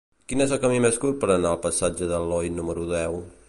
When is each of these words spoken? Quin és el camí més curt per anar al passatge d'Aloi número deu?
Quin 0.31 0.39
és 0.45 0.53
el 0.55 0.61
camí 0.63 0.79
més 0.85 0.97
curt 1.03 1.21
per 1.25 1.29
anar 1.35 1.51
al 1.51 1.61
passatge 1.67 2.11
d'Aloi 2.13 2.53
número 2.59 2.91
deu? 2.97 3.23